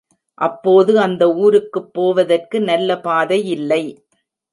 அப்போது 0.37 0.99
அந்த 0.99 1.23
ஊருக்குப் 1.35 1.93
போவதற்கு 1.93 2.61
நல்ல 2.61 2.99
பாதையில்லை. 2.99 3.83